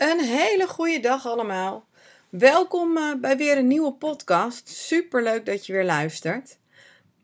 Een 0.00 0.20
hele 0.20 0.66
goede 0.66 1.00
dag 1.00 1.26
allemaal. 1.26 1.86
Welkom 2.28 2.96
uh, 2.96 3.14
bij 3.20 3.36
weer 3.36 3.58
een 3.58 3.66
nieuwe 3.66 3.92
podcast. 3.92 4.68
Super 4.68 5.22
leuk 5.22 5.46
dat 5.46 5.66
je 5.66 5.72
weer 5.72 5.84
luistert. 5.84 6.58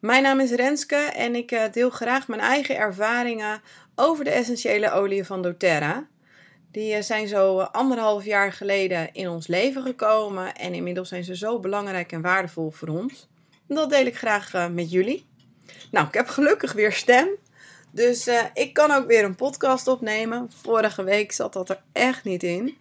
Mijn 0.00 0.22
naam 0.22 0.40
is 0.40 0.50
Renske 0.50 0.96
en 0.96 1.34
ik 1.34 1.52
uh, 1.52 1.62
deel 1.72 1.90
graag 1.90 2.28
mijn 2.28 2.40
eigen 2.40 2.76
ervaringen 2.76 3.62
over 3.94 4.24
de 4.24 4.30
essentiële 4.30 4.90
oliën 4.90 5.24
van 5.24 5.42
doTERRA. 5.42 6.06
Die 6.70 6.96
uh, 6.96 7.02
zijn 7.02 7.28
zo 7.28 7.58
anderhalf 7.58 8.24
jaar 8.24 8.52
geleden 8.52 9.12
in 9.12 9.28
ons 9.28 9.46
leven 9.46 9.82
gekomen 9.82 10.54
en 10.54 10.74
inmiddels 10.74 11.08
zijn 11.08 11.24
ze 11.24 11.36
zo 11.36 11.60
belangrijk 11.60 12.12
en 12.12 12.22
waardevol 12.22 12.70
voor 12.70 12.88
ons. 12.88 13.28
Dat 13.68 13.90
deel 13.90 14.06
ik 14.06 14.16
graag 14.16 14.70
met 14.70 14.90
jullie. 14.90 15.26
Nou, 15.90 16.06
ik 16.06 16.14
heb 16.14 16.28
gelukkig 16.28 16.72
weer 16.72 16.92
stem. 16.92 17.28
Dus 17.96 18.28
uh, 18.28 18.42
ik 18.54 18.74
kan 18.74 18.90
ook 18.90 19.06
weer 19.06 19.24
een 19.24 19.34
podcast 19.34 19.88
opnemen. 19.88 20.50
Vorige 20.62 21.02
week 21.04 21.32
zat 21.32 21.52
dat 21.52 21.68
er 21.68 21.82
echt 21.92 22.24
niet 22.24 22.42
in. 22.42 22.76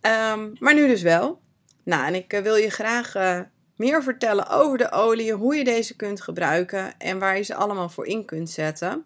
Um, 0.00 0.52
maar 0.58 0.74
nu 0.74 0.86
dus 0.86 1.02
wel. 1.02 1.40
Nou, 1.82 2.06
en 2.06 2.14
ik 2.14 2.32
uh, 2.32 2.40
wil 2.40 2.56
je 2.56 2.70
graag 2.70 3.16
uh, 3.16 3.40
meer 3.76 4.02
vertellen 4.02 4.48
over 4.48 4.78
de 4.78 4.90
olie, 4.90 5.32
hoe 5.32 5.54
je 5.54 5.64
deze 5.64 5.96
kunt 5.96 6.20
gebruiken 6.20 6.98
en 6.98 7.18
waar 7.18 7.36
je 7.36 7.42
ze 7.42 7.54
allemaal 7.54 7.88
voor 7.88 8.06
in 8.06 8.24
kunt 8.24 8.50
zetten. 8.50 9.04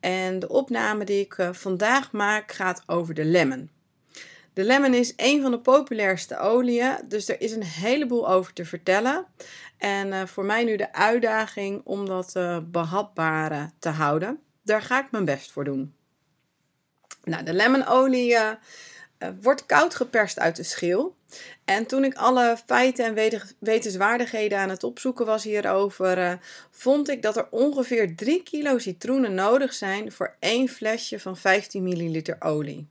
En 0.00 0.38
de 0.38 0.48
opname 0.48 1.04
die 1.04 1.20
ik 1.20 1.36
vandaag 1.52 2.12
maak 2.12 2.52
gaat 2.52 2.82
over 2.86 3.14
de 3.14 3.24
lemon. 3.24 3.70
De 4.52 4.64
lemon 4.64 4.94
is 4.94 5.12
een 5.16 5.42
van 5.42 5.50
de 5.50 5.60
populairste 5.60 6.38
oliën, 6.38 6.98
dus 7.08 7.28
er 7.28 7.40
is 7.40 7.52
een 7.52 7.64
heleboel 7.64 8.30
over 8.30 8.52
te 8.52 8.64
vertellen. 8.64 9.26
En 9.78 10.28
voor 10.28 10.44
mij 10.44 10.64
nu 10.64 10.76
de 10.76 10.92
uitdaging 10.92 11.80
om 11.84 12.06
dat 12.06 12.32
behapbare 12.70 13.70
te 13.78 13.88
houden 13.88 14.40
daar 14.70 14.82
ga 14.82 15.04
ik 15.04 15.10
mijn 15.10 15.24
best 15.24 15.50
voor 15.50 15.64
doen. 15.64 15.94
Nou, 17.24 17.44
de 17.44 17.52
lemonolie 17.52 18.32
uh, 18.32 18.52
wordt 19.40 19.66
koud 19.66 19.94
geperst 19.94 20.38
uit 20.38 20.56
de 20.56 20.62
schil. 20.62 21.16
En 21.64 21.86
toen 21.86 22.04
ik 22.04 22.14
alle 22.14 22.56
feiten 22.66 23.04
en 23.04 23.30
wetenswaardigheden 23.58 24.58
aan 24.58 24.68
het 24.68 24.84
opzoeken 24.84 25.26
was 25.26 25.44
hierover, 25.44 26.18
uh, 26.18 26.32
vond 26.70 27.08
ik 27.08 27.22
dat 27.22 27.36
er 27.36 27.48
ongeveer 27.50 28.16
3 28.16 28.42
kilo 28.42 28.78
citroenen 28.78 29.34
nodig 29.34 29.72
zijn 29.72 30.12
voor 30.12 30.36
één 30.38 30.68
flesje 30.68 31.20
van 31.20 31.36
15 31.36 31.82
milliliter 31.82 32.36
olie. 32.38 32.88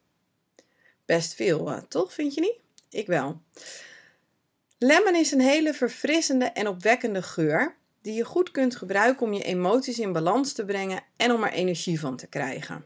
Best 1.06 1.34
veel, 1.34 1.86
toch? 1.88 2.14
Vind 2.14 2.34
je 2.34 2.42
niet? 2.42 2.60
Ik 2.90 3.08
wel. 3.08 3.42
Lemon 4.78 5.16
is 5.16 5.32
een 5.32 5.42
hele 5.42 5.74
verfrissende 5.74 6.46
en 6.46 6.68
opwekkende 6.68 7.22
geur 7.22 7.76
die 8.02 8.14
je 8.14 8.26
goed 8.26 8.52
kunt 8.52 8.76
gebruiken 8.76 9.26
om 9.26 9.34
je 9.34 9.44
emoties 9.44 10.00
in 10.00 10.14
balans 10.14 10.54
te 10.54 10.66
brengen 10.66 11.04
en 11.18 11.32
om 11.32 11.44
er 11.44 11.52
energie 11.52 12.00
van 12.00 12.18
te 12.18 12.28
krijgen. 12.28 12.86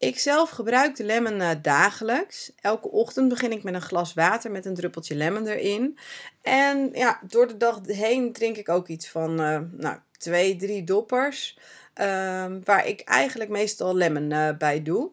Ik 0.00 0.18
zelf 0.18 0.50
gebruik 0.50 0.96
de 0.96 1.04
lemon 1.04 1.40
uh, 1.40 1.50
dagelijks. 1.62 2.52
Elke 2.60 2.90
ochtend 2.90 3.28
begin 3.28 3.52
ik 3.52 3.62
met 3.62 3.74
een 3.74 3.80
glas 3.80 4.14
water 4.14 4.50
met 4.50 4.66
een 4.66 4.74
druppeltje 4.74 5.14
lemon 5.14 5.46
erin. 5.46 5.98
En 6.42 6.90
ja, 6.92 7.20
door 7.26 7.48
de 7.48 7.56
dag 7.56 7.80
heen 7.86 8.32
drink 8.32 8.56
ik 8.56 8.68
ook 8.68 8.88
iets 8.88 9.08
van 9.08 9.40
uh, 9.40 9.60
nou, 9.70 9.96
twee, 10.18 10.56
drie 10.56 10.84
doppers. 10.84 11.58
Uh, 12.00 12.46
waar 12.64 12.86
ik 12.86 13.00
eigenlijk 13.00 13.50
meestal 13.50 13.94
lemon 13.94 14.30
uh, 14.30 14.48
bij 14.58 14.82
doe. 14.82 15.10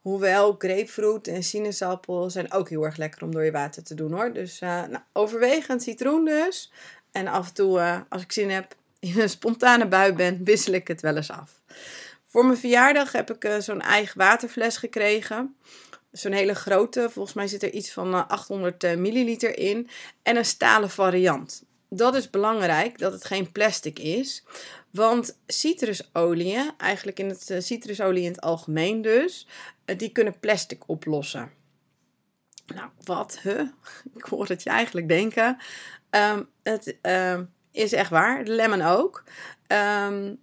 Hoewel 0.00 0.54
grapefruit 0.58 1.28
en 1.28 1.42
sinaasappel 1.42 2.30
zijn 2.30 2.52
ook 2.52 2.68
heel 2.68 2.84
erg 2.84 2.96
lekker 2.96 3.22
om 3.22 3.32
door 3.32 3.44
je 3.44 3.50
water 3.50 3.82
te 3.82 3.94
doen 3.94 4.12
hoor. 4.12 4.32
Dus 4.32 4.58
nou, 4.58 4.98
overwegend 5.12 5.82
citroen 5.82 6.24
dus. 6.24 6.72
En 7.12 7.26
af 7.26 7.48
en 7.48 7.54
toe, 7.54 7.78
uh, 7.78 8.00
als 8.08 8.22
ik 8.22 8.32
zin 8.32 8.50
heb, 8.50 8.74
in 8.98 9.20
een 9.20 9.28
spontane 9.28 9.88
bui 9.88 10.12
ben, 10.12 10.44
wissel 10.44 10.72
ik 10.72 10.88
het 10.88 11.00
wel 11.00 11.16
eens 11.16 11.30
af. 11.30 11.62
Voor 12.26 12.44
mijn 12.44 12.58
verjaardag 12.58 13.12
heb 13.12 13.30
ik 13.30 13.44
uh, 13.44 13.58
zo'n 13.58 13.80
eigen 13.80 14.18
waterfles 14.18 14.76
gekregen. 14.76 15.56
Zo'n 16.12 16.32
hele 16.32 16.54
grote, 16.54 17.08
volgens 17.10 17.34
mij 17.34 17.46
zit 17.46 17.62
er 17.62 17.72
iets 17.72 17.92
van 17.92 18.14
uh, 18.14 18.18
eh, 18.18 18.28
800 18.28 18.82
milliliter 18.98 19.58
in. 19.58 19.88
En 20.22 20.36
een 20.36 20.44
stalen 20.44 20.90
variant. 20.90 21.64
Dat 21.88 22.14
is 22.14 22.30
belangrijk, 22.30 22.98
dat 22.98 23.12
het 23.12 23.24
geen 23.24 23.52
plastic 23.52 23.98
is. 23.98 24.44
Want 24.90 25.38
citrusolieën, 25.46 26.70
eigenlijk 26.76 27.18
in 27.18 27.28
het 27.28 27.54
citrusolie 27.58 28.22
in 28.22 28.30
het 28.30 28.40
algemeen 28.40 29.02
dus, 29.02 29.46
die 29.84 30.12
kunnen 30.12 30.38
plastic 30.40 30.88
oplossen. 30.88 31.52
Nou, 32.74 32.88
wat? 33.04 33.38
Huh? 33.42 33.60
Ik 34.18 34.24
hoor 34.24 34.46
het 34.46 34.62
je 34.62 34.70
eigenlijk 34.70 35.08
denken. 35.08 35.58
Um, 36.10 36.48
het 36.62 36.96
um, 37.02 37.50
is 37.72 37.92
echt 37.92 38.10
waar. 38.10 38.44
De 38.44 38.52
lemon 38.52 38.82
ook. 38.82 39.24
Um, 39.68 40.38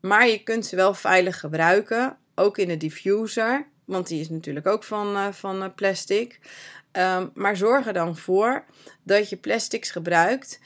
maar 0.00 0.28
je 0.28 0.42
kunt 0.42 0.66
ze 0.66 0.76
wel 0.76 0.94
veilig 0.94 1.40
gebruiken. 1.40 2.16
Ook 2.34 2.58
in 2.58 2.68
de 2.68 2.76
diffuser. 2.76 3.66
Want 3.84 4.08
die 4.08 4.20
is 4.20 4.28
natuurlijk 4.28 4.66
ook 4.66 4.84
van, 4.84 5.16
uh, 5.16 5.32
van 5.32 5.62
uh, 5.62 5.68
plastic. 5.74 6.40
maar 7.34 7.56
zorg 7.56 7.86
er 7.86 7.92
dan 7.92 8.16
voor 8.16 8.64
dat 9.02 9.28
je 9.28 9.36
plastics 9.36 9.90
gebruikt 9.90 10.60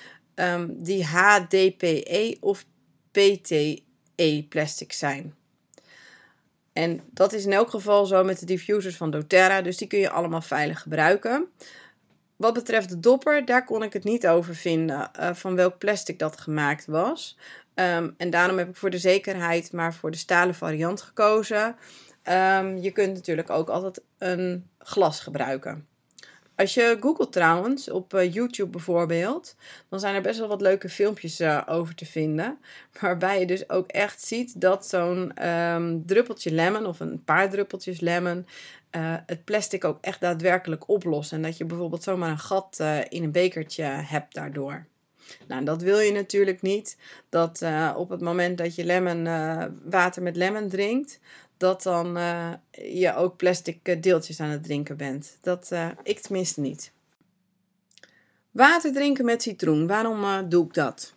die 0.68 1.04
HDPE 1.04 2.36
of 2.40 2.64
PTE 3.10 4.46
plastics 4.48 4.98
zijn. 4.98 5.34
En 6.74 7.00
dat 7.10 7.32
is 7.32 7.44
in 7.44 7.52
elk 7.52 7.70
geval 7.70 8.06
zo 8.06 8.24
met 8.24 8.38
de 8.38 8.46
diffusers 8.46 8.96
van 8.96 9.10
doTERRA. 9.10 9.62
Dus 9.62 9.76
die 9.76 9.88
kun 9.88 9.98
je 9.98 10.10
allemaal 10.10 10.40
veilig 10.40 10.80
gebruiken. 10.80 11.48
Wat 12.36 12.54
betreft 12.54 12.88
de 12.88 13.00
dopper, 13.00 13.44
daar 13.44 13.64
kon 13.64 13.82
ik 13.82 13.92
het 13.92 14.04
niet 14.04 14.26
over 14.26 14.54
vinden 14.54 15.10
uh, 15.20 15.34
van 15.34 15.54
welk 15.56 15.78
plastic 15.78 16.18
dat 16.18 16.40
gemaakt 16.40 16.86
was. 16.86 17.38
Um, 17.74 18.14
en 18.16 18.30
daarom 18.30 18.58
heb 18.58 18.68
ik 18.68 18.76
voor 18.76 18.90
de 18.90 18.98
zekerheid 18.98 19.72
maar 19.72 19.94
voor 19.94 20.10
de 20.10 20.16
stalen 20.16 20.54
variant 20.54 21.02
gekozen. 21.02 21.76
Um, 22.28 22.76
je 22.76 22.90
kunt 22.92 23.14
natuurlijk 23.14 23.50
ook 23.50 23.68
altijd 23.68 24.02
een 24.18 24.70
glas 24.78 25.20
gebruiken. 25.20 25.86
Als 26.56 26.74
je 26.74 26.96
googelt 27.00 27.32
trouwens, 27.32 27.90
op 27.90 28.14
uh, 28.14 28.32
YouTube 28.32 28.70
bijvoorbeeld, 28.70 29.56
dan 29.88 30.00
zijn 30.00 30.14
er 30.14 30.22
best 30.22 30.38
wel 30.38 30.48
wat 30.48 30.60
leuke 30.60 30.88
filmpjes 30.88 31.40
uh, 31.40 31.62
over 31.66 31.94
te 31.94 32.06
vinden. 32.06 32.58
Waarbij 33.00 33.40
je 33.40 33.46
dus 33.46 33.70
ook 33.70 33.88
echt 33.88 34.22
ziet 34.22 34.60
dat 34.60 34.86
zo'n 34.86 35.48
um, 35.48 36.06
druppeltje 36.06 36.52
lemon 36.52 36.86
of 36.86 37.00
een 37.00 37.24
paar 37.24 37.50
druppeltjes 37.50 38.00
lemon 38.00 38.46
uh, 38.96 39.14
het 39.26 39.44
plastic 39.44 39.84
ook 39.84 39.98
echt 40.00 40.20
daadwerkelijk 40.20 40.88
oplost. 40.88 41.32
En 41.32 41.42
dat 41.42 41.56
je 41.56 41.64
bijvoorbeeld 41.64 42.02
zomaar 42.02 42.30
een 42.30 42.38
gat 42.38 42.82
in 43.08 43.22
een 43.22 43.32
bekertje 43.32 43.82
hebt 43.84 44.34
daardoor. 44.34 44.86
Nou, 45.46 45.64
dat 45.64 45.82
wil 45.82 45.98
je 45.98 46.12
natuurlijk 46.12 46.62
niet. 46.62 46.96
Dat 47.28 47.60
uh, 47.62 47.94
op 47.96 48.08
het 48.08 48.20
moment 48.20 48.58
dat 48.58 48.74
je 48.74 48.84
lemon, 48.84 49.24
water 49.84 50.22
met 50.22 50.36
lemon 50.36 50.68
drinkt, 50.68 51.20
dat 51.56 51.82
dan 51.82 52.18
je 52.72 53.14
ook 53.16 53.36
plastic 53.36 54.02
deeltjes 54.02 54.40
aan 54.40 54.50
het 54.50 54.64
drinken 54.64 54.96
bent. 54.96 55.38
Dat 55.40 55.70
ik 56.02 56.18
tenminste 56.18 56.60
niet. 56.60 56.92
Water 58.50 58.92
drinken 58.92 59.24
met 59.24 59.42
citroen. 59.42 59.86
Waarom 59.86 60.48
doe 60.48 60.66
ik 60.66 60.74
dat? 60.74 61.14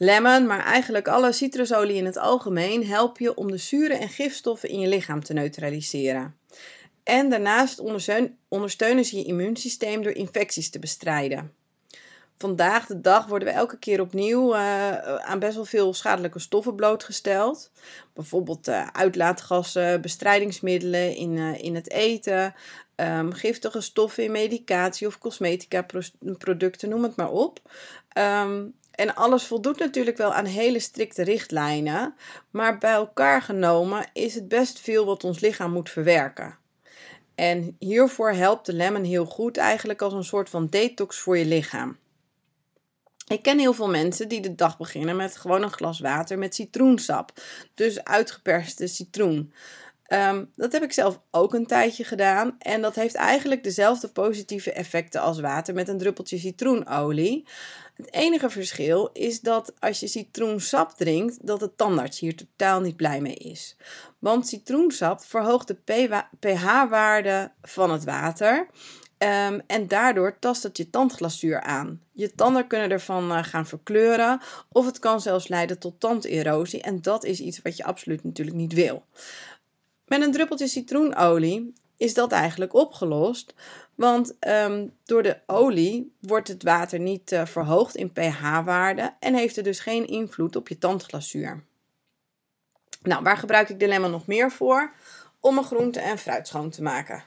Lemon, 0.00 0.46
maar 0.46 0.64
eigenlijk 0.64 1.08
alle 1.08 1.32
citrusolie 1.32 1.96
in 1.96 2.04
het 2.04 2.16
algemeen, 2.16 2.86
helpen 2.86 3.24
je 3.24 3.34
om 3.34 3.50
de 3.50 3.56
zuren 3.56 4.00
en 4.00 4.08
gifstoffen 4.08 4.68
in 4.68 4.80
je 4.80 4.88
lichaam 4.88 5.24
te 5.24 5.32
neutraliseren. 5.32 6.36
En 7.02 7.30
daarnaast 7.30 7.80
ondersteunen 8.48 9.04
ze 9.04 9.16
je 9.16 9.24
immuunsysteem 9.24 10.02
door 10.02 10.12
infecties 10.12 10.70
te 10.70 10.78
bestrijden. 10.78 11.52
Vandaag 12.38 12.86
de 12.86 13.00
dag 13.00 13.26
worden 13.26 13.48
we 13.48 13.54
elke 13.54 13.78
keer 13.78 14.00
opnieuw 14.00 14.54
uh, 14.54 14.92
aan 15.16 15.38
best 15.38 15.54
wel 15.54 15.64
veel 15.64 15.94
schadelijke 15.94 16.38
stoffen 16.38 16.74
blootgesteld. 16.74 17.70
Bijvoorbeeld 18.12 18.68
uh, 18.68 18.86
uitlaatgassen, 18.86 20.00
bestrijdingsmiddelen 20.00 21.16
in, 21.16 21.36
in 21.38 21.74
het 21.74 21.90
eten, 21.90 22.54
um, 22.96 23.32
giftige 23.32 23.80
stoffen 23.80 24.24
in 24.24 24.30
medicatie 24.30 25.06
of 25.06 25.18
cosmetica 25.18 25.86
producten, 26.38 26.88
noem 26.88 27.02
het 27.02 27.16
maar 27.16 27.30
op. 27.30 27.60
Um, 28.18 28.74
en 28.90 29.14
alles 29.14 29.46
voldoet 29.46 29.78
natuurlijk 29.78 30.16
wel 30.16 30.32
aan 30.32 30.44
hele 30.44 30.78
strikte 30.78 31.22
richtlijnen, 31.22 32.14
maar 32.50 32.78
bij 32.78 32.92
elkaar 32.92 33.42
genomen 33.42 34.10
is 34.12 34.34
het 34.34 34.48
best 34.48 34.80
veel 34.80 35.04
wat 35.04 35.24
ons 35.24 35.40
lichaam 35.40 35.72
moet 35.72 35.90
verwerken. 35.90 36.56
En 37.34 37.76
hiervoor 37.78 38.32
helpt 38.32 38.66
de 38.66 38.72
lemon 38.72 39.04
heel 39.04 39.24
goed 39.24 39.56
eigenlijk 39.56 40.02
als 40.02 40.12
een 40.12 40.24
soort 40.24 40.48
van 40.48 40.66
detox 40.66 41.18
voor 41.18 41.38
je 41.38 41.44
lichaam. 41.44 41.96
Ik 43.28 43.42
ken 43.42 43.58
heel 43.58 43.72
veel 43.72 43.88
mensen 43.88 44.28
die 44.28 44.40
de 44.40 44.54
dag 44.54 44.76
beginnen 44.76 45.16
met 45.16 45.36
gewoon 45.36 45.62
een 45.62 45.70
glas 45.70 46.00
water 46.00 46.38
met 46.38 46.54
citroensap. 46.54 47.32
Dus 47.74 48.04
uitgeperste 48.04 48.86
citroen. 48.86 49.52
Um, 50.12 50.50
dat 50.56 50.72
heb 50.72 50.82
ik 50.82 50.92
zelf 50.92 51.20
ook 51.30 51.54
een 51.54 51.66
tijdje 51.66 52.04
gedaan. 52.04 52.56
En 52.58 52.80
dat 52.80 52.94
heeft 52.94 53.14
eigenlijk 53.14 53.62
dezelfde 53.62 54.08
positieve 54.08 54.72
effecten 54.72 55.20
als 55.20 55.40
water 55.40 55.74
met 55.74 55.88
een 55.88 55.98
druppeltje 55.98 56.38
citroenolie. 56.38 57.46
Het 57.94 58.12
enige 58.12 58.50
verschil 58.50 59.10
is 59.12 59.40
dat 59.40 59.72
als 59.78 60.00
je 60.00 60.06
citroensap 60.06 60.90
drinkt, 60.90 61.46
dat 61.46 61.60
de 61.60 61.74
tandarts 61.74 62.18
hier 62.18 62.36
totaal 62.36 62.80
niet 62.80 62.96
blij 62.96 63.20
mee 63.20 63.34
is. 63.34 63.76
Want 64.18 64.48
citroensap 64.48 65.24
verhoogt 65.24 65.68
de 65.68 66.24
pH-waarde 66.38 67.52
van 67.62 67.90
het 67.90 68.04
water. 68.04 68.68
Um, 69.18 69.62
en 69.66 69.88
daardoor 69.88 70.38
tast 70.38 70.62
het 70.62 70.76
je 70.76 70.90
tandglazuur 70.90 71.60
aan. 71.60 72.02
Je 72.12 72.34
tanden 72.34 72.66
kunnen 72.66 72.90
ervan 72.90 73.30
uh, 73.30 73.42
gaan 73.42 73.66
verkleuren, 73.66 74.40
of 74.72 74.86
het 74.86 74.98
kan 74.98 75.20
zelfs 75.20 75.48
leiden 75.48 75.78
tot 75.78 76.00
tanderosie. 76.00 76.82
En 76.82 77.02
dat 77.02 77.24
is 77.24 77.40
iets 77.40 77.62
wat 77.62 77.76
je 77.76 77.84
absoluut 77.84 78.24
natuurlijk 78.24 78.56
niet 78.56 78.72
wil. 78.72 79.04
Met 80.06 80.22
een 80.22 80.32
druppeltje 80.32 80.66
citroenolie 80.66 81.72
is 81.96 82.14
dat 82.14 82.32
eigenlijk 82.32 82.74
opgelost. 82.74 83.54
Want 83.94 84.38
ehm, 84.38 84.86
door 85.04 85.22
de 85.22 85.38
olie 85.46 86.14
wordt 86.20 86.48
het 86.48 86.62
water 86.62 86.98
niet 86.98 87.32
uh, 87.32 87.46
verhoogd 87.46 87.96
in 87.96 88.12
pH-waarde 88.12 89.14
en 89.20 89.34
heeft 89.34 89.56
er 89.56 89.62
dus 89.62 89.80
geen 89.80 90.06
invloed 90.06 90.56
op 90.56 90.68
je 90.68 90.78
tandglazuur. 90.78 91.64
Nou, 93.02 93.22
waar 93.22 93.36
gebruik 93.36 93.68
ik 93.68 93.80
de 93.80 93.88
lemon 93.88 94.10
nog 94.10 94.26
meer 94.26 94.50
voor? 94.50 94.92
Om 95.40 95.54
mijn 95.54 95.66
groente 95.66 96.00
en 96.00 96.18
fruit 96.18 96.48
schoon 96.48 96.70
te 96.70 96.82
maken. 96.82 97.24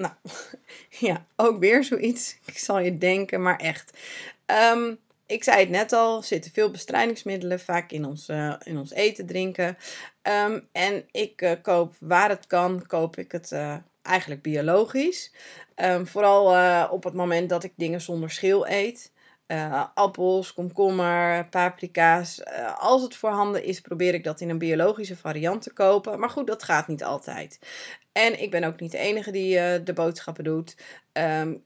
Nou, 0.00 0.12
ja, 1.08 1.26
ook 1.36 1.58
weer 1.58 1.84
zoiets. 1.84 2.38
Ik 2.44 2.58
zal 2.58 2.78
je 2.78 2.98
denken, 2.98 3.42
maar 3.42 3.56
echt. 3.56 3.98
Um, 4.74 4.98
ik 5.26 5.44
zei 5.44 5.60
het 5.60 5.68
net 5.68 5.92
al, 5.92 6.22
zitten 6.22 6.50
veel 6.50 6.70
bestrijdingsmiddelen 6.70 7.60
vaak 7.60 7.90
in 7.90 8.04
ons, 8.04 8.28
uh, 8.28 8.54
in 8.62 8.78
ons 8.78 8.92
eten, 8.92 9.26
drinken. 9.26 9.78
Um, 10.22 10.68
en 10.72 11.04
ik 11.10 11.42
uh, 11.42 11.52
koop 11.62 11.94
waar 11.98 12.28
het 12.28 12.46
kan, 12.46 12.86
koop 12.86 13.16
ik 13.16 13.32
het 13.32 13.50
uh, 13.50 13.76
eigenlijk 14.02 14.42
biologisch. 14.42 15.32
Um, 15.76 16.06
vooral 16.06 16.44
op 16.90 17.04
het 17.04 17.14
moment 17.14 17.48
dat 17.48 17.64
ik 17.64 17.72
dingen 17.76 18.00
zonder 18.00 18.30
schil 18.30 18.68
eet. 18.68 19.12
appels, 19.94 20.54
komkommer, 20.54 21.48
paprika's. 21.48 22.42
als 22.78 23.02
het 23.02 23.16
voorhanden 23.16 23.64
is, 23.64 23.80
probeer 23.80 24.14
ik 24.14 24.24
dat 24.24 24.40
in 24.40 24.48
een 24.48 24.58
biologische 24.58 25.16
variant 25.16 25.62
te 25.62 25.72
kopen. 25.72 26.18
Maar 26.18 26.30
goed, 26.30 26.46
dat 26.46 26.62
gaat 26.62 26.88
niet 26.88 27.04
altijd. 27.04 27.58
En 28.12 28.40
ik 28.40 28.50
ben 28.50 28.64
ook 28.64 28.80
niet 28.80 28.90
de 28.90 28.98
enige 28.98 29.30
die 29.30 29.82
de 29.82 29.92
boodschappen 29.92 30.44
doet. 30.44 30.76
Um, 31.12 31.64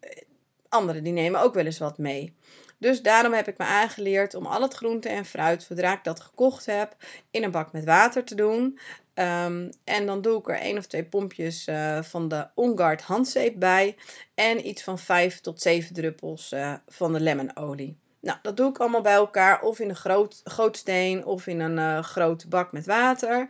anderen 0.68 1.04
die 1.04 1.12
nemen 1.12 1.40
ook 1.40 1.54
wel 1.54 1.64
eens 1.64 1.78
wat 1.78 1.98
mee. 1.98 2.36
Dus 2.78 3.02
daarom 3.02 3.32
heb 3.32 3.48
ik 3.48 3.58
me 3.58 3.64
aangeleerd 3.64 4.34
om 4.34 4.46
al 4.46 4.62
het 4.62 4.74
groente 4.74 5.08
en 5.08 5.24
fruit, 5.24 5.62
zodra 5.62 5.92
ik 5.92 6.04
dat 6.04 6.20
gekocht 6.20 6.66
heb, 6.66 6.96
in 7.30 7.42
een 7.42 7.50
bak 7.50 7.72
met 7.72 7.84
water 7.84 8.24
te 8.24 8.34
doen. 8.34 8.78
Um, 9.14 9.70
en 9.84 10.06
dan 10.06 10.20
doe 10.22 10.38
ik 10.38 10.48
er 10.48 10.58
één 10.58 10.78
of 10.78 10.86
twee 10.86 11.04
pompjes 11.04 11.68
uh, 11.68 12.02
van 12.02 12.28
de 12.28 12.46
OnGuard 12.54 13.02
handzeep 13.02 13.54
bij. 13.58 13.96
En 14.34 14.66
iets 14.66 14.82
van 14.82 14.98
5 14.98 15.40
tot 15.40 15.60
7 15.60 15.94
druppels 15.94 16.52
uh, 16.52 16.74
van 16.86 17.12
de 17.12 17.20
lemonolie. 17.20 17.98
Nou, 18.20 18.38
dat 18.42 18.56
doe 18.56 18.70
ik 18.70 18.78
allemaal 18.78 19.00
bij 19.00 19.12
elkaar. 19.12 19.62
Of 19.62 19.80
in 19.80 19.88
een 19.88 19.96
groot, 19.96 20.40
gootsteen 20.44 21.24
of 21.24 21.46
in 21.46 21.60
een 21.60 21.78
uh, 21.78 22.02
grote 22.02 22.48
bak 22.48 22.72
met 22.72 22.86
water. 22.86 23.48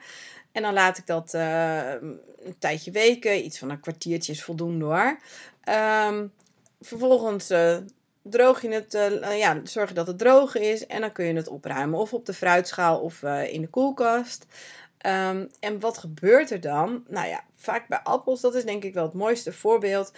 En 0.54 0.62
dan 0.62 0.72
laat 0.72 0.98
ik 0.98 1.06
dat 1.06 1.32
een 1.32 2.58
tijdje 2.58 2.90
weken. 2.90 3.44
Iets 3.44 3.58
van 3.58 3.70
een 3.70 3.80
kwartiertje 3.80 4.32
is 4.32 4.44
voldoende 4.44 4.84
hoor. 4.84 5.18
Um, 6.08 6.32
vervolgens 6.80 7.52
droog 8.22 8.62
je 8.62 8.68
het, 8.68 8.94
uh, 8.94 9.38
ja, 9.38 9.60
zorg 9.64 9.88
je 9.88 9.94
dat 9.94 10.06
het 10.06 10.18
droog 10.18 10.56
is 10.56 10.86
en 10.86 11.00
dan 11.00 11.12
kun 11.12 11.24
je 11.24 11.34
het 11.34 11.48
opruimen. 11.48 11.98
Of 11.98 12.12
op 12.12 12.26
de 12.26 12.34
fruitschaal 12.34 13.00
of 13.00 13.22
uh, 13.22 13.52
in 13.52 13.60
de 13.60 13.68
koelkast. 13.68 14.46
Um, 15.06 15.50
en 15.60 15.80
wat 15.80 15.98
gebeurt 15.98 16.50
er 16.50 16.60
dan? 16.60 17.04
Nou 17.08 17.28
ja, 17.28 17.44
vaak 17.56 17.88
bij 17.88 18.00
appels, 18.02 18.40
dat 18.40 18.54
is 18.54 18.64
denk 18.64 18.84
ik 18.84 18.94
wel 18.94 19.04
het 19.04 19.12
mooiste 19.12 19.52
voorbeeld. 19.52 20.12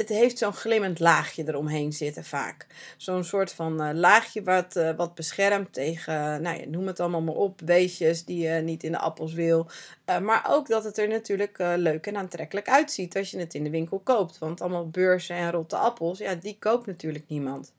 Het 0.00 0.08
heeft 0.08 0.38
zo'n 0.38 0.52
glimmend 0.52 0.98
laagje 0.98 1.44
eromheen 1.46 1.92
zitten 1.92 2.24
vaak. 2.24 2.66
Zo'n 2.96 3.24
soort 3.24 3.52
van 3.52 3.82
uh, 3.82 3.90
laagje 3.94 4.42
wat, 4.42 4.76
uh, 4.76 4.90
wat 4.96 5.14
beschermt 5.14 5.72
tegen, 5.72 6.42
nou 6.42 6.58
ja, 6.58 6.66
noem 6.66 6.86
het 6.86 7.00
allemaal 7.00 7.22
maar 7.22 7.34
op, 7.34 7.60
beestjes 7.64 8.24
die 8.24 8.48
je 8.48 8.60
niet 8.60 8.84
in 8.84 8.92
de 8.92 8.98
appels 8.98 9.32
wil. 9.32 9.66
Maar 10.22 10.46
ook 10.48 10.68
dat 10.68 10.84
het 10.84 10.98
er 10.98 11.08
natuurlijk 11.08 11.58
leuk 11.58 12.06
en 12.06 12.16
aantrekkelijk 12.16 12.68
uitziet 12.68 13.16
als 13.16 13.30
je 13.30 13.38
het 13.38 13.54
in 13.54 13.64
de 13.64 13.70
winkel 13.70 13.98
koopt. 13.98 14.38
Want 14.38 14.60
allemaal 14.60 14.88
beurzen 14.88 15.36
en 15.36 15.50
rotte 15.50 15.76
appels, 15.76 16.18
ja, 16.18 16.34
die 16.34 16.56
koopt 16.58 16.86
natuurlijk 16.86 17.24
niemand. 17.28 17.72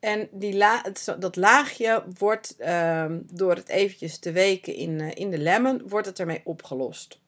En 0.00 0.28
die 0.32 0.56
la 0.56 0.84
dat 1.18 1.36
laagje 1.36 2.04
wordt 2.18 2.56
ehm, 2.58 3.18
door 3.32 3.54
het 3.54 3.68
eventjes 3.68 4.18
te 4.18 4.32
weken 4.32 4.74
in, 4.74 5.00
in 5.00 5.30
de 5.30 5.38
lemon, 5.38 5.82
wordt 5.88 6.06
het 6.06 6.18
ermee 6.18 6.40
opgelost. 6.44 7.18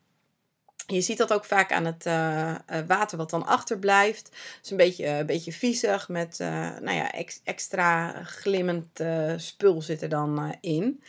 Je 0.95 1.01
ziet 1.01 1.19
dat 1.19 1.33
ook 1.33 1.45
vaak 1.45 1.73
aan 1.73 1.85
het 1.85 2.07
uh, 2.07 2.55
water 2.87 3.19
wat 3.19 3.31
dan 3.31 3.47
achterblijft. 3.47 4.27
Het 4.27 4.65
is 4.65 4.71
een 4.71 4.77
beetje, 4.77 5.07
een 5.07 5.27
beetje 5.27 5.53
viezig 5.53 6.09
met 6.09 6.37
nou 6.81 6.93
ja, 6.93 7.13
ex 7.13 7.41
extra 7.45 8.23
glimmend 8.25 9.03
spul 9.37 9.83
zit 9.83 10.03
er 10.03 10.09
dan 10.09 10.57
in. 10.61 11.03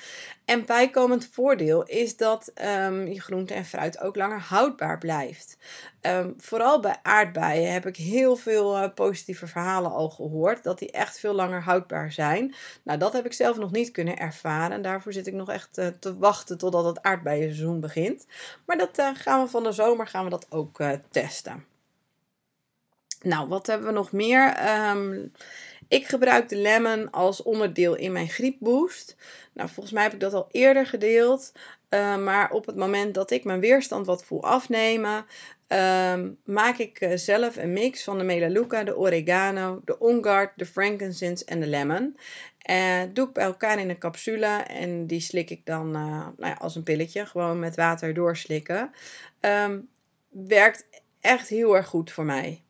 En 0.53 0.65
bijkomend 0.65 1.29
voordeel 1.31 1.83
is 1.83 2.17
dat 2.17 2.51
um, 2.85 3.07
je 3.07 3.21
groente 3.21 3.53
en 3.53 3.65
fruit 3.65 4.00
ook 4.00 4.15
langer 4.15 4.39
houdbaar 4.39 4.97
blijft. 4.97 5.57
Um, 6.01 6.33
vooral 6.38 6.79
bij 6.79 7.00
aardbeien 7.01 7.73
heb 7.73 7.85
ik 7.85 7.95
heel 7.95 8.35
veel 8.35 8.77
uh, 8.77 8.94
positieve 8.95 9.47
verhalen 9.47 9.91
al 9.91 10.09
gehoord. 10.09 10.63
Dat 10.63 10.79
die 10.79 10.91
echt 10.91 11.19
veel 11.19 11.33
langer 11.33 11.61
houdbaar 11.61 12.11
zijn. 12.11 12.55
Nou, 12.83 13.00
dat 13.00 13.13
heb 13.13 13.25
ik 13.25 13.33
zelf 13.33 13.57
nog 13.57 13.71
niet 13.71 13.91
kunnen 13.91 14.17
ervaren. 14.17 14.71
En 14.71 14.81
daarvoor 14.81 15.13
zit 15.13 15.27
ik 15.27 15.33
nog 15.33 15.50
echt 15.50 15.77
uh, 15.77 15.88
te 16.00 16.17
wachten 16.17 16.57
totdat 16.57 16.85
het 16.85 17.01
aardbeienseizoen 17.01 17.79
begint. 17.79 18.25
Maar 18.65 18.77
dat 18.77 19.00
uh, 19.00 19.09
gaan 19.13 19.44
we 19.44 19.50
van 19.50 19.63
de 19.63 19.71
zomer 19.71 20.07
gaan 20.07 20.23
we 20.23 20.29
dat 20.29 20.45
ook 20.50 20.83
testen. 21.09 21.65
Nou, 23.21 23.47
wat 23.47 23.67
hebben 23.67 23.88
we 23.88 23.94
nog 23.94 24.11
meer? 24.11 24.69
Um, 24.89 25.31
ik 25.94 26.07
gebruik 26.07 26.50
de 26.50 26.56
lemon 26.56 27.12
als 27.12 27.44
onderdeel 27.44 27.95
in 27.95 28.12
mijn 28.12 28.30
griepboost. 28.30 29.16
Nou, 29.54 29.69
volgens 29.69 29.94
mij 29.94 30.04
heb 30.04 30.13
ik 30.13 30.19
dat 30.19 30.34
al 30.34 30.48
eerder 30.51 30.86
gedeeld. 30.86 31.51
Uh, 31.90 32.18
maar 32.18 32.51
op 32.51 32.66
het 32.66 32.75
moment 32.75 33.13
dat 33.13 33.31
ik 33.31 33.44
mijn 33.44 33.60
weerstand 33.60 34.06
wat 34.06 34.25
voel 34.25 34.44
afnemen, 34.44 35.25
uh, 35.68 36.19
maak 36.45 36.78
ik 36.78 37.01
uh, 37.01 37.12
zelf 37.16 37.57
een 37.57 37.74
mix 37.74 38.04
van 38.04 38.18
de 38.18 38.24
melaleuca, 38.24 38.84
de 38.84 38.98
oregano, 38.98 39.81
de 39.86 40.00
onguard, 40.00 40.51
de 40.56 40.66
frankincense 40.66 41.45
en 41.45 41.60
de 41.60 41.68
lemon. 41.68 42.18
En 42.57 43.13
doe 43.13 43.28
ik 43.28 43.34
bij 43.34 43.44
elkaar 43.44 43.80
in 43.80 43.89
een 43.89 43.98
capsule 43.98 44.46
en 44.68 45.07
die 45.07 45.19
slik 45.19 45.50
ik 45.50 45.66
dan 45.66 45.92
nou 45.92 46.34
ja, 46.38 46.54
als 46.54 46.75
een 46.75 46.84
pilletje, 46.84 47.25
gewoon 47.25 47.60
met 47.60 47.75
water 47.75 48.13
doorslikken. 48.13 48.92
Um, 49.39 49.89
werkt 50.30 50.86
echt 51.22 51.48
heel 51.48 51.75
erg 51.75 51.88
goed 51.88 52.12
voor 52.12 52.25
mij. 52.25 52.62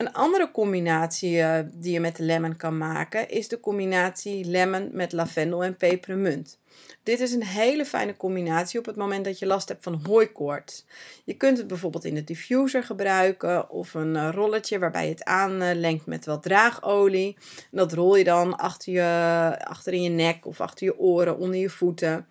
Een 0.00 0.12
andere 0.12 0.50
combinatie 0.50 1.36
uh, 1.36 1.58
die 1.74 1.92
je 1.92 2.00
met 2.00 2.16
de 2.16 2.22
lemon 2.22 2.56
kan 2.56 2.78
maken 2.78 3.28
is 3.28 3.48
de 3.48 3.60
combinatie 3.60 4.44
lemon 4.44 4.88
met 4.92 5.12
lavendel 5.12 5.64
en 5.64 5.76
pepermunt. 5.76 6.58
Dit 7.02 7.20
is 7.20 7.32
een 7.32 7.44
hele 7.44 7.84
fijne 7.84 8.16
combinatie 8.16 8.78
op 8.78 8.86
het 8.86 8.96
moment 8.96 9.24
dat 9.24 9.38
je 9.38 9.46
last 9.46 9.68
hebt 9.68 9.82
van 9.82 10.00
hooikoorts. 10.06 10.86
Je 11.24 11.34
kunt 11.34 11.58
het 11.58 11.66
bijvoorbeeld 11.66 12.04
in 12.04 12.14
de 12.14 12.24
diffuser 12.24 12.82
gebruiken 12.82 13.70
of 13.70 13.94
een 13.94 14.14
uh, 14.14 14.28
rolletje 14.32 14.78
waarbij 14.78 15.04
je 15.04 15.10
het 15.10 15.24
aanlengt 15.24 16.06
met 16.06 16.26
wat 16.26 16.42
draagolie. 16.42 17.36
Dat 17.70 17.92
rol 17.92 18.16
je 18.16 18.24
dan 18.24 18.56
achter, 18.56 18.92
je, 18.92 19.56
achter 19.64 19.92
in 19.92 20.02
je 20.02 20.10
nek 20.10 20.46
of 20.46 20.60
achter 20.60 20.86
je 20.86 20.98
oren, 20.98 21.38
onder 21.38 21.58
je 21.58 21.70
voeten. 21.70 22.26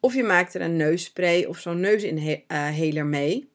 Of 0.00 0.14
je 0.14 0.22
maakt 0.22 0.54
er 0.54 0.60
een 0.60 0.76
neusspray 0.76 1.44
of 1.44 1.58
zo'n 1.58 1.80
neusinhaler 1.80 3.06
mee. 3.06 3.52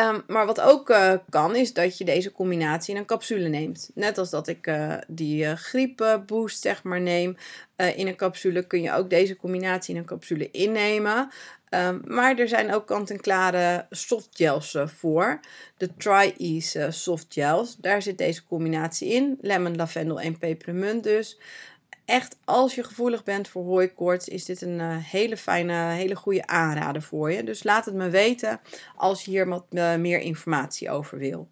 Um, 0.00 0.22
maar 0.26 0.46
wat 0.46 0.60
ook 0.60 0.90
uh, 0.90 1.12
kan, 1.28 1.56
is 1.56 1.72
dat 1.72 1.98
je 1.98 2.04
deze 2.04 2.32
combinatie 2.32 2.94
in 2.94 3.00
een 3.00 3.06
capsule 3.06 3.48
neemt. 3.48 3.90
Net 3.94 4.18
als 4.18 4.30
dat 4.30 4.48
ik 4.48 4.66
uh, 4.66 4.94
die 5.06 5.44
uh, 5.44 5.52
griepboost 5.52 6.60
zeg 6.60 6.82
maar 6.82 7.00
neem 7.00 7.36
in 7.96 8.06
een 8.06 8.16
capsule, 8.16 8.66
kun 8.66 8.82
je 8.82 8.92
ook 8.92 9.10
deze 9.10 9.36
combinatie 9.36 9.94
in 9.94 10.00
een 10.00 10.06
capsule 10.06 10.50
innemen. 10.50 11.30
Um, 11.70 12.02
maar 12.04 12.38
er 12.38 12.48
zijn 12.48 12.74
ook 12.74 12.86
kant-en-klare 12.86 13.86
softgels 13.90 14.76
voor. 14.84 15.40
De 15.76 15.96
Tri-Ease 15.96 16.86
softgels. 16.90 17.76
Daar 17.76 18.02
zit 18.02 18.18
deze 18.18 18.44
combinatie 18.44 19.08
in. 19.08 19.38
Lemon, 19.40 19.76
lavendel 19.76 20.20
en 20.20 20.38
pepermunt 20.38 21.02
dus 21.02 21.38
echt, 22.08 22.36
als 22.44 22.74
je 22.74 22.84
gevoelig 22.84 23.24
bent 23.24 23.48
voor 23.48 23.64
hooikoorts, 23.64 24.28
is 24.28 24.44
dit 24.44 24.62
een 24.62 24.78
uh, 24.78 24.96
hele 24.96 25.36
fijne, 25.36 25.72
hele 25.72 26.16
goede 26.16 26.46
aanrader 26.46 27.02
voor 27.02 27.32
je. 27.32 27.44
Dus 27.44 27.62
laat 27.62 27.84
het 27.84 27.94
me 27.94 28.08
weten 28.08 28.60
als 28.96 29.24
je 29.24 29.30
hier 29.30 29.48
wat 29.48 29.64
uh, 29.70 29.94
meer 29.94 30.20
informatie 30.20 30.90
over 30.90 31.18
wil. 31.18 31.48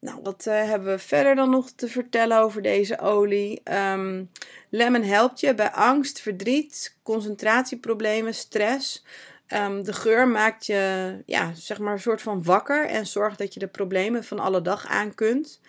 Nou, 0.00 0.20
wat 0.22 0.46
uh, 0.48 0.54
hebben 0.54 0.88
we 0.88 0.98
verder 0.98 1.34
dan 1.34 1.50
nog 1.50 1.70
te 1.70 1.88
vertellen 1.88 2.38
over 2.38 2.62
deze 2.62 2.98
olie? 2.98 3.62
Um, 3.64 4.30
lemon 4.68 5.02
helpt 5.02 5.40
je 5.40 5.54
bij 5.54 5.70
angst, 5.70 6.20
verdriet, 6.20 6.96
concentratieproblemen, 7.02 8.34
stress. 8.34 9.04
Um, 9.48 9.84
de 9.84 9.92
geur 9.92 10.28
maakt 10.28 10.66
je, 10.66 11.14
ja, 11.26 11.52
zeg 11.54 11.78
maar, 11.78 11.92
een 11.92 12.00
soort 12.00 12.22
van 12.22 12.42
wakker 12.42 12.86
en 12.86 13.06
zorgt 13.06 13.38
dat 13.38 13.54
je 13.54 13.60
de 13.60 13.68
problemen 13.68 14.24
van 14.24 14.38
alle 14.38 14.62
dag 14.62 14.86
aan 14.86 15.14
kunt. 15.14 15.60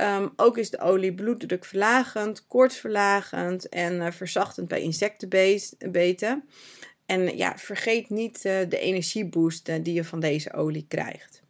Um, 0.00 0.32
ook 0.36 0.58
is 0.58 0.70
de 0.70 0.80
olie 0.80 1.14
bloeddrukverlagend, 1.14 2.46
koortsverlagend 2.46 3.68
en 3.68 3.94
uh, 3.94 4.10
verzachtend 4.10 4.68
bij 4.68 4.80
insectenbeten. 4.80 6.48
En 7.06 7.36
ja, 7.36 7.58
vergeet 7.58 8.10
niet 8.10 8.36
uh, 8.36 8.42
de 8.68 8.78
energieboost 8.78 9.68
uh, 9.68 9.74
die 9.82 9.94
je 9.94 10.04
van 10.04 10.20
deze 10.20 10.52
olie 10.52 10.84
krijgt. 10.88 11.43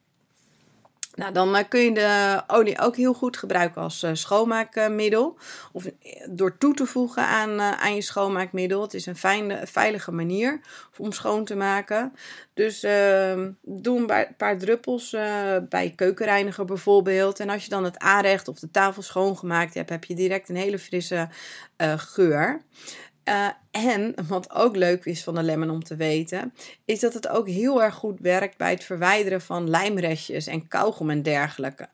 Nou, 1.14 1.33
dan 1.33 1.56
eh, 1.56 1.64
kun 1.68 1.80
je 1.80 1.92
de 1.92 2.42
olie 2.47 2.80
ook 2.80 2.97
heel 2.97 3.14
goed 3.14 3.37
gebruiken 3.37 3.83
als 3.83 4.02
uh, 4.02 4.11
schoonmaakmiddel. 4.12 5.38
Of 5.73 5.85
eh, 5.85 5.92
door 6.30 6.59
toe 6.59 6.75
te 6.75 6.87
voegen 6.87 7.26
aan, 7.26 7.61
aan 7.61 7.94
je 7.94 8.00
schoonmaakmiddel. 8.00 8.83
Het 8.83 8.94
is 8.94 9.06
een 9.06 9.16
fijne, 9.16 9.61
veilige 9.64 10.12
manier 10.12 10.61
om 10.97 11.12
schoon 11.12 11.44
te 11.44 11.56
maken. 11.56 12.12
Dus 12.54 12.85
uh, 12.85 13.47
doe 13.62 13.99
een 13.99 14.35
paar 14.37 14.59
druppels 14.59 15.11
bij 15.68 15.92
keukenreiniger 15.97 16.64
bijvoorbeeld. 16.64 17.40
En 17.40 17.49
als 17.49 17.64
je 17.64 17.71
dan 17.71 17.85
het 17.85 17.99
aanrecht 17.99 18.49
of 18.49 18.59
de 18.59 18.71
tafel 18.71 19.02
schoongemaakt 19.02 19.75
hebt, 19.75 19.90
heb 19.90 20.04
je 20.04 20.14
direct 20.14 20.49
een 20.49 20.56
hele 20.56 20.78
frisse 20.78 21.28
geur. 21.97 22.62
Uh, 23.28 23.49
en 23.71 24.14
wat 24.28 24.52
ook 24.52 24.76
leuk 24.76 25.04
is 25.04 25.23
van 25.23 25.35
de 25.35 25.43
lemon 25.43 25.71
om 25.71 25.85
te 25.85 25.97
weten, 25.97 26.54
is 26.85 27.00
dat 27.00 27.14
het 27.14 27.28
ook 27.28 27.49
heel 27.49 27.83
erg 27.83 27.95
goed 27.95 28.21
werkt 28.21 28.57
bij 28.57 28.71
het 28.71 28.85
verwijderen 28.85 29.40
van 29.40 29.71
lijmrestjes 29.71 30.47
en 30.47 30.69
kauwgom 30.69 31.11
en 31.11 31.23
dergelijke. 31.23 31.88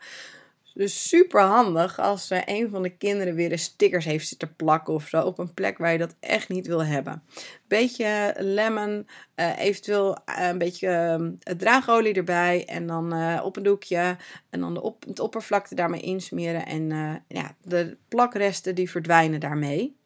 Dus 0.75 1.09
super 1.09 1.41
handig 1.41 1.99
als 1.99 2.31
uh, 2.31 2.39
een 2.45 2.71
van 2.71 2.83
de 2.83 2.97
kinderen 2.97 3.35
weer 3.35 3.49
de 3.49 3.57
stickers 3.57 4.05
heeft 4.05 4.29
zitten 4.29 4.57
plakken 4.57 4.95
of 4.95 5.09
zo 5.09 5.23
op 5.23 5.39
een 5.39 5.55
plek 5.55 5.79
waar 5.79 5.93
je 5.93 5.99
dat 5.99 6.17
echt 6.21 6.49
niet 6.49 6.67
wil 6.67 6.85
hebben. 6.85 7.23
Beetje 7.69 8.35
lemon, 8.39 9.09
uh, 9.37 9.59
eventueel 9.59 10.19
uh, 10.29 10.49
een 10.49 10.59
beetje 10.59 10.89
ehm, 10.89 11.57
draagolie 11.59 12.15
erbij 12.15 12.65
en 12.67 12.87
dan 12.87 13.41
op 13.43 13.57
een 13.57 13.63
doekje 13.63 14.17
en 14.51 14.61
dan 14.61 14.75
de 14.75 14.83
op, 14.83 15.05
het 15.07 15.21
oppervlakte 15.21 15.75
daarmee 15.75 16.01
insmeren 16.01 16.67
en 16.67 16.89
ja, 17.29 17.55
de 17.63 17.97
plakresten 18.09 18.75
die 18.75 18.91
verdwijnen 18.91 19.41
daarmee. 19.41 19.99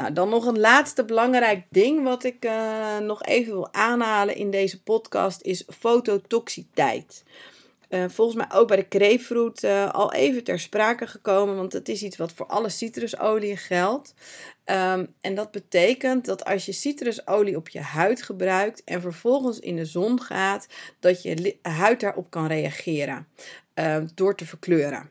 Nou, 0.00 0.12
dan 0.12 0.28
nog 0.28 0.46
een 0.46 0.58
laatste 0.58 1.04
belangrijk 1.04 1.64
ding 1.70 2.02
wat 2.02 2.24
ik 2.24 2.48
nog 3.02 3.22
even 3.22 3.52
wil 3.52 3.72
aanhalen 3.72 4.36
in 4.36 4.50
deze 4.50 4.82
podcast 4.82 5.42
is 5.42 5.64
fototoxiteit. 5.78 7.24
Uh, 7.88 8.04
volgens 8.08 8.36
mij 8.36 8.58
ook 8.58 8.68
bij 8.68 8.76
de 8.76 8.98
grapefruit 8.98 9.62
uh, 9.62 9.90
al 9.90 10.12
even 10.12 10.44
ter 10.44 10.60
sprake 10.60 11.06
gekomen, 11.06 11.56
want 11.56 11.72
het 11.72 11.88
is 11.88 12.02
iets 12.02 12.16
wat 12.16 12.32
voor 12.32 12.46
alle 12.46 12.68
citrusolie 12.68 13.56
geldt. 13.56 14.14
Um, 14.64 15.14
en 15.20 15.34
dat 15.34 15.50
betekent 15.50 16.24
dat 16.24 16.44
als 16.44 16.66
je 16.66 16.72
citrusolie 16.72 17.56
op 17.56 17.68
je 17.68 17.80
huid 17.80 18.22
gebruikt 18.22 18.84
en 18.84 19.00
vervolgens 19.00 19.58
in 19.58 19.76
de 19.76 19.84
zon 19.84 20.20
gaat, 20.22 20.66
dat 21.00 21.22
je 21.22 21.56
huid 21.62 22.00
daarop 22.00 22.30
kan 22.30 22.46
reageren 22.46 23.26
uh, 23.74 23.96
door 24.14 24.36
te 24.36 24.46
verkleuren. 24.46 25.10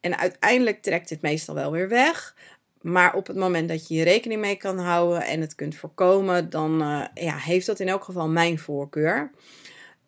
En 0.00 0.18
uiteindelijk 0.18 0.82
trekt 0.82 1.08
dit 1.08 1.22
meestal 1.22 1.54
wel 1.54 1.72
weer 1.72 1.88
weg. 1.88 2.34
Maar 2.82 3.14
op 3.14 3.26
het 3.26 3.36
moment 3.36 3.68
dat 3.68 3.88
je 3.88 3.94
je 3.94 4.04
rekening 4.04 4.40
mee 4.40 4.56
kan 4.56 4.78
houden 4.78 5.22
en 5.22 5.40
het 5.40 5.54
kunt 5.54 5.74
voorkomen, 5.74 6.50
dan 6.50 6.78
ja, 7.14 7.36
heeft 7.36 7.66
dat 7.66 7.80
in 7.80 7.88
elk 7.88 8.04
geval 8.04 8.28
mijn 8.28 8.58
voorkeur. 8.58 9.30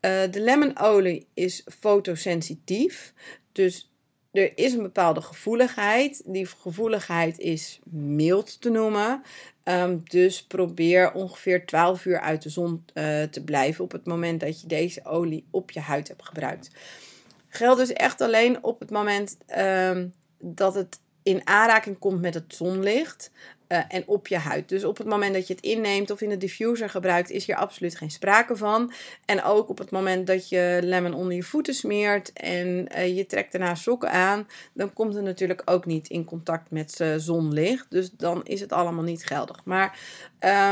Uh, 0.05 0.23
de 0.31 0.41
lemonolie 0.41 1.27
is 1.35 1.67
fotosensitief. 1.81 3.13
Dus 3.53 3.93
er 4.33 4.59
is 4.59 4.73
een 4.73 4.83
bepaalde 4.83 5.21
gevoeligheid. 5.21 6.23
Die 6.27 6.47
gevoeligheid 6.47 7.39
is 7.39 7.81
mild 7.91 8.61
te 8.61 8.71
noemen. 8.71 9.23
Um, 9.65 10.03
dus 10.05 10.43
probeer 10.43 11.13
ongeveer 11.13 11.67
12 11.67 12.05
uur 12.05 12.21
uit 12.21 12.43
de 12.43 12.49
zon 12.49 12.85
uh, 12.95 13.23
te 13.23 13.45
blijven 13.45 13.85
op 13.85 13.93
het 13.93 14.07
moment 14.07 14.41
dat 14.41 14.61
je 14.61 14.67
deze 14.67 15.05
olie 15.05 15.47
op 15.51 15.71
je 15.71 15.81
huid 15.81 16.09
hebt 16.09 16.27
gebruikt. 16.27 16.71
Geldt 17.49 17.79
dus 17.79 17.93
echt 17.93 18.21
alleen 18.21 18.65
op 18.65 18.81
het 18.81 18.91
moment 18.91 19.37
um, 19.59 20.13
dat 20.39 20.75
het 20.75 20.99
in 21.25 21.41
aanraking 21.47 21.99
komt 21.99 22.21
met 22.21 22.35
het 22.35 22.55
zonlicht. 22.55 23.31
Uh, 23.69 23.79
en 23.89 24.03
op 24.07 24.27
je 24.27 24.37
huid. 24.37 24.69
Dus 24.69 24.85
op 24.85 24.99
het 24.99 25.07
moment 25.07 25.35
dat 25.35 25.47
je 25.47 25.55
het 25.55 25.63
inneemt 25.63 26.11
of 26.11 26.21
in 26.21 26.29
de 26.29 26.37
diffuser 26.37 26.91
gebruikt, 26.91 27.31
is 27.31 27.47
hier 27.47 27.57
absoluut 27.57 27.97
geen 27.97 28.11
sprake 28.11 28.57
van. 28.57 28.93
En 29.25 29.43
ook 29.43 29.69
op 29.69 29.79
het 29.79 29.91
moment 29.91 30.27
dat 30.27 30.49
je 30.49 30.79
lemon 30.83 31.15
onder 31.15 31.35
je 31.35 31.43
voeten 31.43 31.75
smeert 31.75 32.33
en 32.33 32.89
uh, 32.97 33.17
je 33.17 33.27
trekt 33.27 33.53
daarna 33.53 33.75
sokken 33.75 34.11
aan, 34.11 34.49
dan 34.73 34.93
komt 34.93 35.15
het 35.15 35.25
natuurlijk 35.25 35.63
ook 35.65 35.87
niet 35.87 36.09
in 36.09 36.25
contact 36.25 36.71
met 36.71 37.01
uh, 37.01 37.15
zonlicht. 37.17 37.87
Dus 37.89 38.11
dan 38.11 38.45
is 38.45 38.61
het 38.61 38.73
allemaal 38.73 39.05
niet 39.05 39.27
geldig. 39.27 39.65
Maar, 39.65 39.99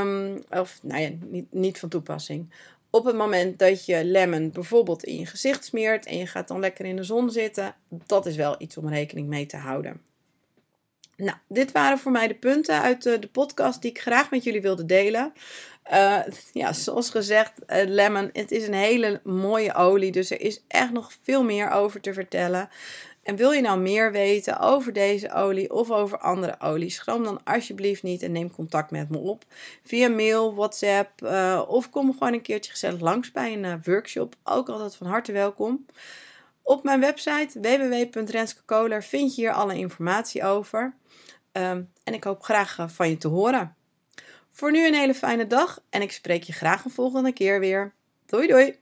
um, 0.00 0.42
of 0.50 0.78
nou 0.82 1.00
ja, 1.00 1.10
niet, 1.20 1.52
niet 1.52 1.78
van 1.78 1.88
toepassing. 1.88 2.52
Op 2.90 3.04
het 3.04 3.16
moment 3.16 3.58
dat 3.58 3.84
je 3.84 4.04
lemon 4.04 4.50
bijvoorbeeld 4.50 5.04
in 5.04 5.18
je 5.18 5.26
gezicht 5.26 5.64
smeert 5.64 6.06
en 6.06 6.18
je 6.18 6.26
gaat 6.26 6.48
dan 6.48 6.60
lekker 6.60 6.84
in 6.84 6.96
de 6.96 7.04
zon 7.04 7.30
zitten, 7.30 7.74
dat 7.88 8.26
is 8.26 8.36
wel 8.36 8.54
iets 8.58 8.76
om 8.76 8.88
rekening 8.88 9.28
mee 9.28 9.46
te 9.46 9.56
houden. 9.56 10.11
Nou, 11.16 11.36
dit 11.48 11.72
waren 11.72 11.98
voor 11.98 12.12
mij 12.12 12.28
de 12.28 12.34
punten 12.34 12.80
uit 12.80 13.02
de, 13.02 13.18
de 13.18 13.28
podcast 13.28 13.82
die 13.82 13.90
ik 13.90 14.00
graag 14.00 14.30
met 14.30 14.44
jullie 14.44 14.62
wilde 14.62 14.86
delen. 14.86 15.32
Uh, 15.92 16.18
ja, 16.52 16.72
zoals 16.72 17.10
gezegd, 17.10 17.52
uh, 17.66 17.82
lemon, 17.86 18.30
het 18.32 18.50
is 18.50 18.66
een 18.66 18.74
hele 18.74 19.20
mooie 19.24 19.74
olie, 19.74 20.12
dus 20.12 20.30
er 20.30 20.40
is 20.40 20.64
echt 20.68 20.92
nog 20.92 21.12
veel 21.22 21.44
meer 21.44 21.70
over 21.70 22.00
te 22.00 22.12
vertellen. 22.12 22.68
En 23.22 23.36
wil 23.36 23.52
je 23.52 23.60
nou 23.60 23.80
meer 23.80 24.12
weten 24.12 24.58
over 24.58 24.92
deze 24.92 25.32
olie 25.32 25.72
of 25.72 25.90
over 25.90 26.18
andere 26.18 26.60
olies, 26.60 26.94
schroom 26.94 27.24
dan 27.24 27.44
alsjeblieft 27.44 28.02
niet 28.02 28.22
en 28.22 28.32
neem 28.32 28.50
contact 28.50 28.90
met 28.90 29.10
me 29.10 29.18
op. 29.18 29.44
Via 29.84 30.08
mail, 30.08 30.54
WhatsApp 30.54 31.22
uh, 31.22 31.62
of 31.68 31.90
kom 31.90 32.12
gewoon 32.12 32.32
een 32.32 32.42
keertje 32.42 32.70
gezellig 32.70 33.00
langs 33.00 33.32
bij 33.32 33.52
een 33.52 33.80
workshop. 33.84 34.34
Ook 34.44 34.68
altijd 34.68 34.96
van 34.96 35.06
harte 35.06 35.32
welkom. 35.32 35.86
Op 36.62 36.84
mijn 36.84 37.00
website 37.00 37.60
www.renskekoler 37.60 39.02
vind 39.02 39.34
je 39.34 39.40
hier 39.40 39.52
alle 39.52 39.74
informatie 39.74 40.44
over. 40.44 40.94
Um, 41.52 41.92
en 42.04 42.14
ik 42.14 42.24
hoop 42.24 42.42
graag 42.42 42.78
eh, 42.78 42.88
van 42.88 43.08
je 43.08 43.16
te 43.16 43.28
horen. 43.28 43.76
Voor 44.50 44.70
nu 44.70 44.86
een 44.86 44.94
hele 44.94 45.14
fijne 45.14 45.46
dag 45.46 45.82
en 45.90 46.02
ik 46.02 46.12
spreek 46.12 46.42
je 46.42 46.52
graag 46.52 46.84
een 46.84 46.90
volgende 46.90 47.32
keer 47.32 47.60
weer. 47.60 47.94
Doei 48.26 48.46
doei! 48.46 48.81